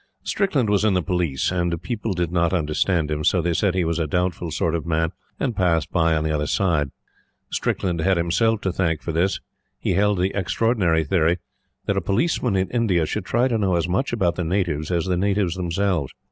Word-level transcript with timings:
Strickland 0.23 0.67
was 0.67 0.83
in 0.83 0.95
the 0.95 1.03
Police, 1.03 1.51
and 1.51 1.79
people 1.79 2.13
did 2.13 2.31
not 2.31 2.53
understand 2.53 3.11
him; 3.11 3.23
so 3.23 3.39
they 3.39 3.53
said 3.53 3.75
he 3.75 3.83
was 3.83 3.99
a 3.99 4.07
doubtful 4.07 4.49
sort 4.49 4.73
of 4.73 4.83
man 4.83 5.11
and 5.39 5.55
passed 5.55 5.91
by 5.91 6.15
on 6.15 6.23
the 6.23 6.31
other 6.31 6.47
side. 6.47 6.89
Strickland 7.51 7.99
had 8.01 8.17
himself 8.17 8.61
to 8.61 8.73
thank 8.73 9.03
for 9.03 9.11
this. 9.11 9.41
He 9.77 9.93
held 9.93 10.17
the 10.17 10.33
extraordinary 10.35 11.03
theory 11.03 11.37
that 11.85 11.97
a 11.97 12.01
Policeman 12.01 12.55
in 12.55 12.71
India 12.71 13.05
should 13.05 13.25
try 13.25 13.47
to 13.47 13.59
know 13.59 13.75
as 13.75 13.87
much 13.87 14.11
about 14.11 14.37
the 14.37 14.43
natives 14.43 14.89
as 14.89 15.05
the 15.05 15.17
natives 15.17 15.53
themselves. 15.53 16.11